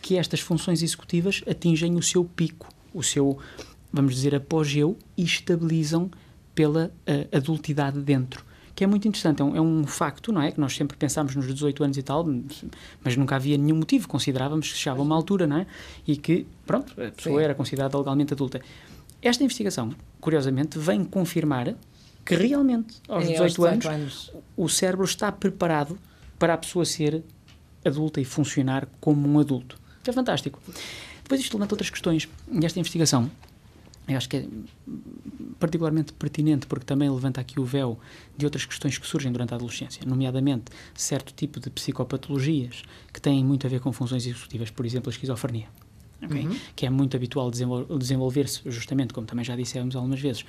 que 0.00 0.16
estas 0.16 0.40
funções 0.40 0.82
executivas 0.82 1.42
atingem 1.48 1.94
o 1.96 2.02
seu 2.02 2.24
pico, 2.24 2.68
o 2.92 3.02
seu, 3.02 3.38
vamos 3.92 4.14
dizer, 4.14 4.34
apogeu 4.34 4.96
e 5.16 5.22
estabilizam 5.22 6.10
pela 6.54 6.86
uh, 6.86 7.36
adultidade 7.36 8.00
dentro. 8.00 8.44
Que 8.82 8.84
é 8.84 8.88
muito 8.88 9.06
interessante, 9.06 9.40
é 9.40 9.44
um, 9.44 9.54
é 9.54 9.60
um, 9.60 9.86
facto, 9.86 10.32
não 10.32 10.42
é? 10.42 10.50
Que 10.50 10.58
nós 10.58 10.74
sempre 10.74 10.96
pensámos 10.96 11.36
nos 11.36 11.46
18 11.46 11.84
anos 11.84 11.96
e 11.98 12.02
tal, 12.02 12.26
mas 13.04 13.16
nunca 13.16 13.36
havia 13.36 13.56
nenhum 13.56 13.76
motivo, 13.76 14.08
considerávamos 14.08 14.72
que 14.72 14.76
chegava 14.76 15.00
uma 15.00 15.14
altura, 15.14 15.46
não 15.46 15.58
é? 15.58 15.68
E 16.04 16.16
que, 16.16 16.48
pronto, 16.66 16.92
a 17.00 17.12
pessoa 17.12 17.38
Sim. 17.38 17.44
era 17.44 17.54
considerada 17.54 17.96
legalmente 17.96 18.32
adulta. 18.32 18.60
Esta 19.22 19.44
investigação, 19.44 19.94
curiosamente, 20.20 20.80
vem 20.80 21.04
confirmar 21.04 21.76
que 22.24 22.34
realmente, 22.34 22.96
aos, 23.08 23.22
é, 23.22 23.28
18, 23.28 23.42
aos 23.42 23.52
18 23.52 23.72
anos, 23.72 23.86
anos, 23.86 24.32
o 24.56 24.68
cérebro 24.68 25.04
está 25.04 25.30
preparado 25.30 25.96
para 26.36 26.54
a 26.54 26.58
pessoa 26.58 26.84
ser 26.84 27.22
adulta 27.84 28.20
e 28.20 28.24
funcionar 28.24 28.88
como 29.00 29.28
um 29.28 29.38
adulto. 29.38 29.78
É 30.04 30.10
fantástico. 30.10 30.60
Depois 31.22 31.40
isto 31.40 31.54
levanta 31.54 31.74
outras 31.74 31.88
questões. 31.88 32.28
E 32.50 32.66
esta 32.66 32.80
investigação, 32.80 33.30
eu 34.08 34.16
acho 34.16 34.28
que 34.28 34.36
é 34.38 34.46
particularmente 35.58 36.12
pertinente 36.12 36.66
porque 36.66 36.84
também 36.84 37.08
levanta 37.10 37.40
aqui 37.40 37.60
o 37.60 37.64
véu 37.64 37.98
de 38.36 38.44
outras 38.44 38.64
questões 38.64 38.98
que 38.98 39.06
surgem 39.06 39.30
durante 39.30 39.52
a 39.52 39.56
adolescência, 39.56 40.02
nomeadamente 40.06 40.64
certo 40.94 41.32
tipo 41.32 41.60
de 41.60 41.70
psicopatologias 41.70 42.82
que 43.12 43.20
têm 43.20 43.44
muito 43.44 43.66
a 43.66 43.70
ver 43.70 43.80
com 43.80 43.92
funções 43.92 44.26
executivas, 44.26 44.70
por 44.70 44.84
exemplo, 44.84 45.08
a 45.10 45.12
esquizofrenia. 45.12 45.68
ok? 46.22 46.48
que 46.76 46.86
é 46.86 46.90
muito 46.90 47.16
habitual 47.16 47.50
desenvol- 47.50 47.98
desenvolver-se, 47.98 48.60
justamente, 48.70 49.12
como 49.12 49.26
também 49.26 49.44
já 49.44 49.56
dissemos 49.56 49.94
algumas 49.96 50.20
vezes, 50.20 50.44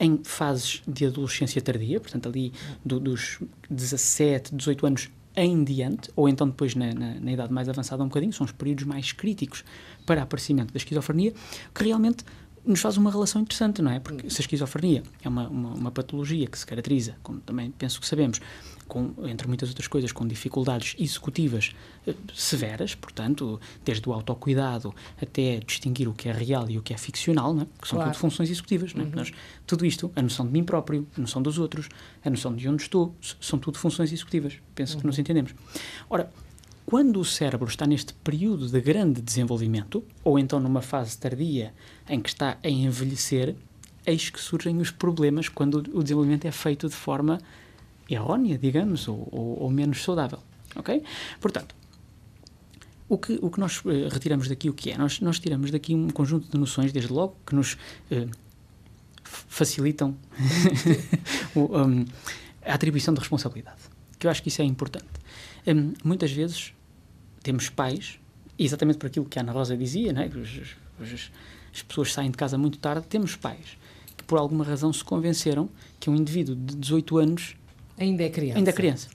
em 0.00 0.20
fases 0.24 0.82
de 0.86 1.06
adolescência 1.06 1.60
tardia, 1.60 2.00
portanto, 2.00 2.28
ali 2.28 2.52
do- 2.84 3.00
dos 3.00 3.38
17, 3.70 4.54
18 4.54 4.86
anos 4.86 5.10
em 5.36 5.62
diante, 5.62 6.10
ou 6.16 6.28
então 6.28 6.48
depois 6.48 6.74
na, 6.74 6.92
na- 6.94 7.20
na 7.20 7.32
idade 7.32 7.52
mais 7.52 7.68
avançada 7.68 8.02
um 8.02 8.08
bocadinho, 8.08 8.32
são 8.32 8.44
os 8.46 8.52
períodos 8.52 8.84
mais 8.84 9.12
críticos 9.12 9.64
para 10.06 10.22
aparecimento 10.22 10.72
da 10.72 10.78
esquizofrenia, 10.78 11.32
que 11.74 11.84
realmente 11.84 12.24
nos 12.64 12.80
faz 12.80 12.96
uma 12.96 13.10
relação 13.10 13.40
interessante, 13.42 13.80
não 13.82 13.90
é? 13.90 13.98
Porque 14.00 14.28
se 14.30 14.40
a 14.40 14.42
esquizofrenia 14.42 15.02
é 15.22 15.28
uma, 15.28 15.48
uma, 15.48 15.74
uma 15.74 15.90
patologia 15.90 16.46
que 16.46 16.58
se 16.58 16.66
caracteriza, 16.66 17.16
como 17.22 17.40
também 17.40 17.70
penso 17.70 18.00
que 18.00 18.06
sabemos, 18.06 18.40
com, 18.86 19.12
entre 19.24 19.46
muitas 19.46 19.68
outras 19.68 19.86
coisas, 19.86 20.10
com 20.12 20.26
dificuldades 20.26 20.96
executivas 20.98 21.74
eh, 22.06 22.14
severas, 22.34 22.94
portanto, 22.94 23.60
desde 23.84 24.08
o 24.08 24.12
autocuidado 24.12 24.94
até 25.20 25.60
distinguir 25.60 26.08
o 26.08 26.14
que 26.14 26.28
é 26.28 26.32
real 26.32 26.68
e 26.70 26.78
o 26.78 26.82
que 26.82 26.94
é 26.94 26.96
ficcional, 26.96 27.52
não 27.52 27.62
é? 27.62 27.66
que 27.80 27.86
são 27.86 27.98
Claro. 27.98 28.12
tudo 28.12 28.20
funções 28.20 28.50
executivas. 28.50 28.94
Não 28.94 29.04
é? 29.04 29.08
Nós, 29.08 29.30
tudo 29.66 29.84
isto, 29.84 30.10
a 30.16 30.22
noção 30.22 30.46
de 30.46 30.52
mim 30.52 30.64
próprio, 30.64 31.06
a 31.16 31.20
noção 31.20 31.42
dos 31.42 31.58
outros, 31.58 31.88
a 32.24 32.30
noção 32.30 32.54
de 32.56 32.66
onde 32.68 32.82
estou, 32.82 33.14
são 33.40 33.58
tudo 33.58 33.78
funções 33.78 34.10
executivas. 34.10 34.54
Penso 34.74 34.96
que 34.96 35.06
nos 35.06 35.18
entendemos. 35.18 35.54
Ora, 36.08 36.30
quando 36.88 37.20
o 37.20 37.24
cérebro 37.24 37.68
está 37.68 37.86
neste 37.86 38.14
período 38.14 38.66
de 38.66 38.80
grande 38.80 39.20
desenvolvimento, 39.20 40.02
ou 40.24 40.38
então 40.38 40.58
numa 40.58 40.80
fase 40.80 41.18
tardia 41.18 41.74
em 42.08 42.18
que 42.18 42.30
está 42.30 42.56
a 42.64 42.68
envelhecer, 42.70 43.54
eis 44.06 44.30
que 44.30 44.40
surgem 44.40 44.78
os 44.78 44.90
problemas 44.90 45.50
quando 45.50 45.84
o 45.92 46.02
desenvolvimento 46.02 46.46
é 46.46 46.50
feito 46.50 46.88
de 46.88 46.94
forma 46.94 47.42
errónea, 48.08 48.56
digamos, 48.56 49.06
ou, 49.06 49.28
ou- 49.30 49.62
ou 49.64 49.70
menos 49.70 50.02
saudável. 50.02 50.38
Ok? 50.76 51.02
Portanto, 51.38 51.74
o 53.06 53.18
que, 53.18 53.38
o 53.42 53.50
que 53.50 53.60
nós 53.60 53.82
eh, 53.84 54.08
retiramos 54.10 54.48
daqui, 54.48 54.70
o 54.70 54.72
que 54.72 54.90
é? 54.90 54.96
Nós, 54.96 55.20
nós 55.20 55.38
tiramos 55.38 55.70
daqui 55.70 55.94
um 55.94 56.08
conjunto 56.08 56.50
de 56.50 56.56
noções, 56.56 56.90
desde 56.90 57.12
logo, 57.12 57.36
que 57.46 57.54
nos 57.54 57.76
eh, 58.10 58.26
facilitam 59.22 60.16
o, 61.54 61.60
um, 61.78 62.06
a 62.64 62.72
atribuição 62.72 63.12
de 63.12 63.20
responsabilidade. 63.20 63.76
Que 64.18 64.26
eu 64.26 64.30
acho 64.30 64.42
que 64.42 64.48
isso 64.48 64.62
é 64.62 64.64
importante. 64.64 65.04
Hum, 65.66 65.92
muitas 66.02 66.32
vezes 66.32 66.72
temos 67.48 67.70
pais, 67.70 68.18
exatamente 68.58 68.98
por 68.98 69.06
aquilo 69.06 69.24
que 69.24 69.38
a 69.38 69.42
Ana 69.42 69.52
Rosa 69.52 69.74
dizia, 69.74 70.12
é? 70.12 70.28
que 70.28 70.36
os- 70.36 70.60
os- 71.00 71.30
as 71.74 71.82
pessoas 71.82 72.12
saem 72.12 72.30
de 72.30 72.36
casa 72.36 72.58
muito 72.58 72.76
tarde, 72.78 73.06
temos 73.08 73.34
pais 73.36 73.78
que 74.14 74.22
por 74.24 74.38
alguma 74.38 74.64
razão 74.64 74.92
se 74.92 75.02
convenceram 75.02 75.66
que 75.98 76.10
um 76.10 76.14
indivíduo 76.14 76.54
de 76.54 76.76
18 76.76 77.16
anos 77.16 77.56
Ainda 77.96 78.22
é 78.24 78.28
criança. 78.28 78.58
ainda 78.58 78.68
é 78.68 78.72
criança, 78.74 79.08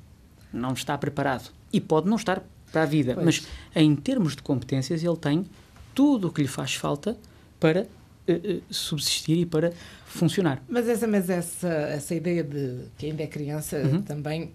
não 0.52 0.74
está 0.74 0.98
preparado 0.98 1.52
e 1.72 1.80
pode 1.80 2.10
não 2.10 2.16
estar 2.18 2.42
para 2.72 2.82
a 2.82 2.86
vida, 2.88 3.14
Pois. 3.14 3.26
mas 3.26 3.48
em 3.76 3.96
termos 3.96 4.36
de 4.36 4.42
competências 4.42 5.04
ele 5.04 5.18
tem 5.18 5.46
tudo 5.94 6.30
o 6.30 6.32
que 6.34 6.42
lhe 6.42 6.48
faz 6.48 6.74
falta 6.74 7.16
para 7.60 7.86
eh, 8.28 8.62
subsistir 8.72 9.38
e 9.38 9.46
para 9.46 9.72
funcionar. 10.06 10.64
Mas 10.68 10.88
essa, 10.88 11.06
mas 11.06 11.30
essa, 11.30 11.68
essa 11.68 12.16
ideia 12.16 12.42
de 12.44 12.86
que 12.98 13.06
ainda 13.08 13.22
é 13.22 13.28
criança 13.28 13.78
Uhum. 13.78 14.02
também, 14.02 14.50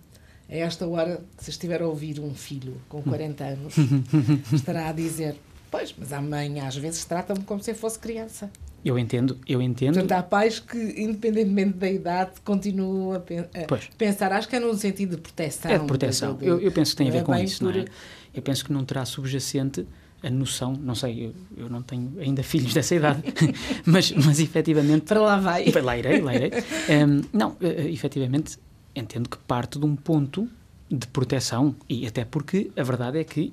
a 0.48 0.54
esta 0.56 0.86
hora, 0.86 1.20
se 1.38 1.50
estiver 1.50 1.82
a 1.82 1.86
ouvir 1.86 2.18
um 2.20 2.34
filho 2.34 2.80
com 2.88 3.02
40 3.02 3.44
anos, 3.44 3.74
estará 4.52 4.88
a 4.88 4.92
dizer: 4.92 5.36
Pois, 5.70 5.94
mas 5.98 6.12
a 6.12 6.20
mãe 6.20 6.60
às 6.60 6.76
vezes 6.76 7.04
trata-me 7.04 7.40
como 7.44 7.62
se 7.62 7.70
eu 7.70 7.74
fosse 7.74 7.98
criança. 7.98 8.50
Eu 8.84 8.96
entendo, 8.98 9.36
eu 9.46 9.60
entendo. 9.60 9.94
Portanto, 9.94 10.12
há 10.12 10.22
pais 10.22 10.60
que, 10.60 10.78
independentemente 10.96 11.76
da 11.78 11.90
idade, 11.90 12.30
continuam 12.44 13.12
a, 13.12 13.20
pen- 13.20 13.40
a 13.52 13.96
pensar. 13.98 14.32
Acho 14.32 14.48
que 14.48 14.54
é 14.56 14.60
num 14.60 14.74
sentido 14.76 15.16
de 15.16 15.22
proteção. 15.22 15.70
É 15.70 15.78
de 15.78 15.84
proteção. 15.84 16.34
de- 16.34 16.40
de- 16.40 16.46
Eu, 16.46 16.60
eu 16.60 16.70
penso 16.72 16.92
que 16.92 16.98
tem 16.98 17.08
a 17.08 17.12
ver 17.12 17.18
é 17.18 17.22
com 17.22 17.34
isso, 17.34 17.64
não 17.64 17.70
é? 17.72 17.82
por- 17.82 17.90
Eu 18.34 18.40
penso 18.42 18.64
que 18.64 18.72
não 18.72 18.84
terá 18.84 19.04
subjacente 19.04 19.84
a 20.22 20.30
noção, 20.30 20.72
não 20.72 20.94
sei, 20.94 21.26
eu, 21.26 21.64
eu 21.64 21.68
não 21.68 21.82
tenho 21.82 22.12
ainda 22.20 22.42
filhos 22.42 22.72
dessa 22.74 22.94
idade, 22.94 23.22
mas, 23.84 24.10
mas 24.12 24.40
efetivamente. 24.40 25.02
Para 25.06 25.20
lá 25.20 25.38
vai. 25.38 25.64
Lá 25.70 25.96
irei, 25.98 26.20
lá 26.20 26.34
irei. 26.34 26.50
Em, 26.88 27.22
não, 27.36 27.56
eh, 27.60 27.84
eh, 27.86 27.90
efetivamente, 27.90 28.58
entendo 28.98 29.28
que 29.28 29.38
parte 29.38 29.78
de 29.78 29.84
um 29.84 29.96
ponto 29.96 30.48
de 30.90 31.06
proteção, 31.06 31.74
e 31.88 32.06
até 32.06 32.24
porque 32.24 32.70
a 32.76 32.82
verdade 32.82 33.18
é 33.18 33.24
que, 33.24 33.52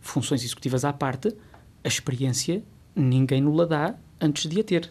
funções 0.00 0.42
executivas 0.44 0.84
à 0.84 0.92
parte, 0.92 1.34
a 1.82 1.88
experiência 1.88 2.62
ninguém 2.94 3.40
nos 3.40 3.68
dá 3.68 3.94
antes 4.20 4.48
de 4.48 4.60
a 4.60 4.64
ter. 4.64 4.90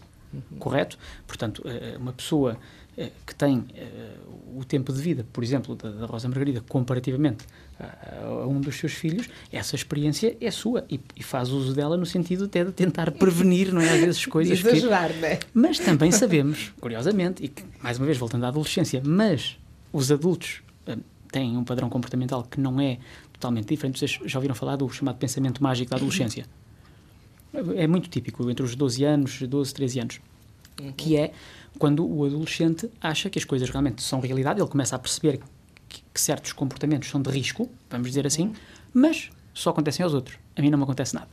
Correto? 0.57 0.97
Portanto, 1.27 1.61
eh, 1.65 1.95
uma 1.99 2.11
pessoa 2.11 2.57
eh, 2.97 3.11
que 3.25 3.35
tem 3.35 3.65
eh, 3.75 4.15
o 4.55 4.63
tempo 4.63 4.91
de 4.91 4.99
vida, 4.99 5.25
por 5.31 5.43
exemplo, 5.43 5.75
da, 5.75 6.07
Rosa 6.07 6.27
Margarida, 6.27 6.61
comparativamente 6.67 7.45
a, 7.79 8.47
um 8.47 8.59
dos 8.59 8.75
seus 8.75 8.93
filhos, 8.93 9.29
essa 9.51 9.75
experiência 9.75 10.35
é 10.41 10.49
sua 10.49 10.85
e, 10.89 10.99
faz 11.21 11.49
uso 11.49 11.73
dela 11.73 11.95
no 11.97 12.05
sentido 12.05 12.45
até 12.45 12.63
de 12.63 12.71
tentar 12.71 13.11
prevenir, 13.17 13.71
não 13.71 13.81
é? 13.81 13.93
Às 13.93 13.99
vezes 13.99 14.25
coisas 14.25 14.57
de 14.57 14.63
que 14.63 14.69
exagerar, 14.69 15.11
não 15.15 15.27
é? 15.27 15.39
mas 15.53 15.77
também 15.77 16.11
sabemos, 16.11 16.73
curiosamente, 16.79 17.43
e 17.43 17.47
que, 17.47 17.63
mais 17.81 17.97
uma 17.97 18.05
vez 18.05 18.17
voltando 18.17 18.45
à 18.45 18.47
adolescência, 18.47 19.01
mas 19.05 19.57
os 19.93 20.11
adultos 20.11 20.61
hum, 20.87 20.97
têm 21.31 21.55
um 21.55 21.63
padrão 21.63 21.89
comportamental 21.89 22.43
que 22.43 22.59
não 22.59 22.81
é 22.81 22.97
totalmente 23.31 23.67
diferente. 23.67 23.99
Vocês 23.99 24.19
já 24.25 24.39
ouviram 24.39 24.55
falar 24.55 24.75
do 24.75 24.89
chamado 24.89 25.17
pensamento 25.17 25.61
mágico 25.63 25.91
da 25.91 25.97
adolescência? 25.97 26.45
É 27.75 27.85
muito 27.85 28.09
típico, 28.09 28.49
entre 28.49 28.65
os 28.65 28.75
12 28.75 29.03
anos, 29.03 29.41
12, 29.41 29.73
13 29.73 29.99
anos. 29.99 30.21
Que 30.97 31.15
é 31.15 31.31
quando 31.77 32.05
o 32.05 32.25
adolescente 32.25 32.89
acha 32.99 33.29
que 33.29 33.37
as 33.37 33.45
coisas 33.45 33.69
realmente 33.69 34.01
são 34.01 34.19
realidade, 34.19 34.59
ele 34.59 34.67
começa 34.67 34.95
a 34.95 34.99
perceber 34.99 35.39
que, 35.87 36.03
que 36.11 36.19
certos 36.19 36.51
comportamentos 36.51 37.09
são 37.09 37.21
de 37.21 37.29
risco, 37.29 37.69
vamos 37.89 38.07
dizer 38.07 38.25
assim, 38.25 38.53
mas 38.91 39.29
só 39.53 39.69
acontecem 39.69 40.03
aos 40.03 40.15
outros. 40.15 40.37
A 40.55 40.61
mim 40.61 40.71
não 40.71 40.79
me 40.79 40.83
acontece 40.83 41.13
nada. 41.13 41.29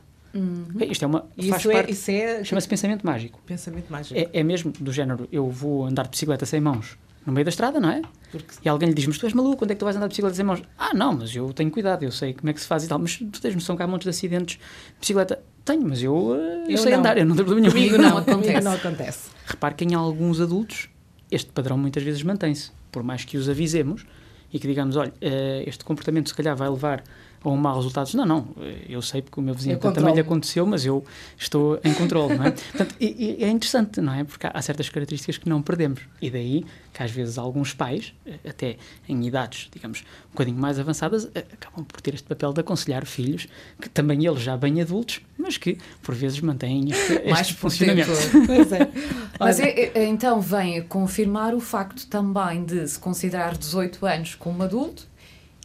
Isto 0.89 1.03
é 1.03 1.07
uma. 1.07 1.21
Faz 1.21 1.61
Isso 1.61 1.71
é, 1.71 1.73
parte. 1.73 2.11
é 2.11 2.43
Chama-se 2.43 2.67
pensamento 2.67 3.05
mágico. 3.05 3.41
pensamento 3.45 3.91
mágico. 3.91 4.17
É, 4.17 4.29
é 4.31 4.43
mesmo 4.43 4.71
do 4.71 4.93
género, 4.93 5.27
eu 5.31 5.49
vou 5.49 5.85
andar 5.85 6.03
de 6.03 6.09
bicicleta 6.11 6.45
sem 6.45 6.61
mãos 6.61 6.97
no 7.25 7.31
meio 7.33 7.45
da 7.45 7.49
estrada, 7.49 7.79
não 7.79 7.89
é? 7.89 8.01
Porque 8.31 8.55
E 8.63 8.69
alguém 8.69 8.89
lhe 8.89 8.95
diz, 8.95 9.05
mas 9.05 9.17
tu 9.17 9.25
és 9.25 9.33
maluco, 9.33 9.57
quando 9.57 9.71
é 9.71 9.75
que 9.75 9.79
tu 9.79 9.85
vais 9.85 9.95
andar 9.95 10.07
de 10.07 10.11
bicicleta 10.11 10.35
sem 10.35 10.45
mãos? 10.45 10.61
Ah, 10.77 10.93
não, 10.93 11.13
mas 11.13 11.35
eu 11.35 11.51
tenho 11.53 11.69
cuidado, 11.69 12.03
eu 12.03 12.11
sei 12.11 12.33
como 12.33 12.49
é 12.49 12.53
que 12.53 12.61
se 12.61 12.67
faz 12.67 12.83
e 12.83 12.87
tal. 12.87 12.97
Mas 12.99 13.15
tu 13.17 13.41
tens 13.41 13.53
noção 13.53 13.75
que 13.77 13.83
há 13.83 13.87
montes 13.87 14.05
de 14.05 14.09
acidentes 14.09 14.55
de 14.57 14.99
bicicleta? 14.99 15.39
Tenho, 15.63 15.87
mas 15.87 16.01
eu, 16.01 16.35
eh, 16.35 16.63
eu, 16.65 16.71
Eu 16.71 16.77
sei 16.77 16.91
não. 16.93 16.99
andar, 16.99 17.17
eu 17.17 17.25
não 17.25 17.35
tenho 17.35 17.45
problema 17.45 17.69
nenhum. 17.73 17.89
comigo 17.89 18.01
não 18.09 18.17
acontece. 18.17 18.61
não 18.63 18.73
acontece. 18.73 19.29
Repare 19.45 19.75
que 19.75 19.85
em 19.85 19.93
alguns 19.93 20.41
adultos 20.41 20.89
este 21.29 21.51
padrão 21.51 21.77
muitas 21.77 22.01
vezes 22.03 22.23
mantém-se, 22.23 22.71
por 22.91 23.03
mais 23.03 23.23
que 23.23 23.37
os 23.37 23.47
avisemos 23.47 24.05
e 24.51 24.59
que 24.59 24.67
digamos, 24.67 24.95
olha, 24.95 25.13
eh, 25.21 25.63
este 25.67 25.85
comportamento 25.85 26.29
se 26.29 26.35
calhar 26.35 26.55
vai 26.55 26.69
levar 26.69 27.03
a 27.43 27.49
um 27.49 27.57
mau 27.57 27.75
resultado. 27.75 28.09
Não, 28.13 28.25
não, 28.25 28.47
eu 28.87 29.01
sei 29.01 29.21
porque 29.21 29.39
o 29.39 29.43
meu 29.43 29.53
vizinho 29.53 29.79
Eu 29.81 29.91
também 29.93 30.13
lhe 30.13 30.19
aconteceu, 30.21 30.65
mas 30.65 30.85
eu 30.85 31.03
estou 31.37 31.79
em 31.83 31.93
controle, 31.93 32.37
não 32.37 32.45
é? 32.45 32.51
Portanto, 32.71 32.95
e, 32.99 33.37
e 33.39 33.43
é 33.43 33.49
interessante, 33.49 33.99
não 33.99 34.13
é? 34.13 34.23
Porque 34.23 34.47
há, 34.51 34.61
certas 34.61 34.89
características 34.89 35.37
que 35.37 35.49
não 35.49 35.61
perdemos. 35.61 36.01
E 36.21 36.29
daí 36.29 36.65
que 36.93 37.01
às 37.01 37.09
vezes 37.09 37.37
alguns 37.37 37.73
pais, 37.73 38.13
eh, 38.25 38.37
até 38.47 38.75
em 39.07 39.25
idades, 39.25 39.69
digamos, 39.71 40.03
um 40.27 40.31
bocadinho 40.31 40.57
mais 40.57 40.77
avançadas, 40.77 41.29
eh, 41.33 41.45
acabam 41.53 41.85
por 41.85 42.01
ter 42.01 42.13
este 42.13 42.27
papel 42.27 42.51
de 42.51 42.59
aconselhar 42.59 43.05
filhos, 43.05 43.47
que 43.81 43.89
também 43.89 44.25
eles 44.25 44.41
já 44.41 44.57
bem 44.57 44.81
adultos, 44.81 45.21
mas 45.37 45.57
que 45.57 45.77
por 46.03 46.13
vezes 46.13 46.41
mantêm 46.41 46.89
este, 46.91 47.13
Mais 47.29 47.47
estes 47.47 47.57
por 47.57 47.71
dentro. 47.71 48.13
funcionamentos. 48.13 48.45
Pois 48.45 48.71
é. 48.73 48.91
Mas 49.39 49.59
é- 49.59 49.91
é- 49.95 50.05
então 50.05 50.39
vem 50.39 50.77
a 50.79 50.83
confirmar 50.83 51.55
o 51.55 51.59
facto 51.59 52.05
também 52.07 52.63
de 52.63 52.87
se 52.87 52.99
considerar 52.99 53.57
18 53.57 54.05
anos 54.05 54.35
como 54.35 54.61
adulto 54.61 55.07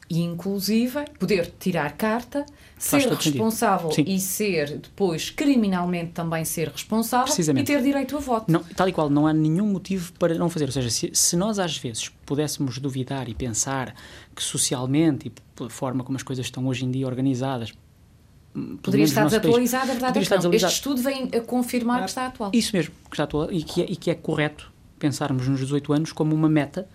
e, 0.08 0.22
inclusive, 0.22 1.04
poder 1.18 1.52
tirar 1.58 1.92
carta, 1.96 2.46
Faz 2.78 3.04
ser 3.04 3.12
responsável 3.12 3.90
e 4.06 4.20
ser 4.20 4.78
depois 4.78 5.30
criminalmente 5.30 6.12
também 6.12 6.44
ser 6.44 6.68
responsável 6.68 7.34
e 7.56 7.64
ter 7.64 7.82
direito 7.82 8.16
a 8.16 8.20
voto. 8.20 8.52
Não, 8.52 8.62
tal 8.62 8.88
e 8.88 8.92
qual, 8.92 9.08
não 9.08 9.26
há 9.26 9.32
nenhum 9.32 9.66
motivo 9.66 10.12
para 10.12 10.34
não 10.34 10.50
fazer. 10.50 10.66
Ou 10.66 10.72
seja, 10.72 10.90
se, 10.90 11.10
se 11.12 11.36
nós 11.36 11.58
às 11.58 11.76
vezes 11.78 12.10
pudéssemos 12.26 12.78
duvidar 12.78 13.28
e 13.28 13.34
pensar 13.34 13.94
que 14.34 14.42
socialmente 14.42 15.28
e 15.28 15.32
pela 15.54 15.70
forma 15.70 16.04
como 16.04 16.16
as 16.16 16.22
coisas 16.22 16.44
estão 16.44 16.66
hoje 16.66 16.84
em 16.84 16.90
dia 16.90 17.06
organizadas, 17.06 17.72
hum, 18.54 18.76
Poderia 18.76 19.04
estar 19.04 19.22
nosso 19.22 19.40
país, 19.40 19.72
verdade 19.72 20.18
é 20.18 20.22
estar. 20.22 20.54
Este 20.54 20.66
estudo 20.66 21.00
vem 21.00 21.30
a 21.34 21.40
confirmar 21.40 22.00
que 22.00 22.10
está 22.10 22.26
atual. 22.26 22.50
Isso 22.52 22.76
mesmo, 22.76 22.94
que 23.10 23.16
já 23.16 23.25
estou, 23.25 23.50
e, 23.50 23.62
que 23.62 23.82
é, 23.82 23.86
e 23.88 23.96
que 23.96 24.10
é 24.10 24.14
correto 24.14 24.70
pensarmos 24.98 25.48
nos 25.48 25.60
18 25.60 25.92
anos 25.94 26.12
como 26.12 26.34
uma 26.34 26.48
meta, 26.48 26.86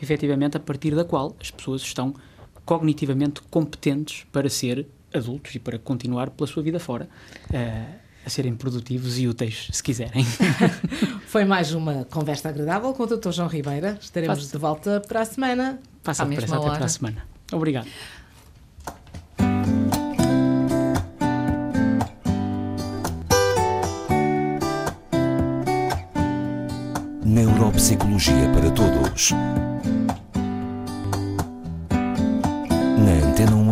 efetivamente, 0.00 0.56
a 0.56 0.60
partir 0.60 0.94
da 0.94 1.04
qual 1.04 1.34
as 1.40 1.50
pessoas 1.50 1.82
estão 1.82 2.14
cognitivamente 2.64 3.40
competentes 3.50 4.26
para 4.32 4.48
ser 4.48 4.86
adultos 5.12 5.54
e 5.54 5.58
para 5.58 5.78
continuar 5.78 6.30
pela 6.30 6.46
sua 6.46 6.62
vida 6.62 6.78
fora. 6.80 7.08
eh, 7.52 7.84
a 8.26 8.30
serem 8.30 8.54
produtivos 8.54 9.18
e 9.18 9.28
úteis, 9.28 9.68
se 9.70 9.82
quiserem. 9.82 10.24
Foi 11.28 11.44
mais 11.44 11.72
uma 11.74 12.06
conversa 12.06 12.48
agradável 12.48 12.92
com 12.94 13.02
o 13.02 13.06
Dr. 13.06 13.30
João 13.30 13.48
Ribeira. 13.48 13.98
Estaremos 14.00 14.38
Faço. 14.38 14.52
de 14.52 14.58
volta 14.58 15.02
para 15.06 15.20
a 15.20 15.24
semana. 15.26 15.78
Passa 16.02 16.22
À 16.22 16.26
depressa 16.26 16.54
mesma 16.54 16.66
até 16.66 16.76
para 16.78 16.86
a 16.86 16.88
semana. 16.88 17.26
Obrigado. 17.52 17.86
Neuropsicologia 27.24 28.48
para 28.52 28.70
todos. 28.70 29.32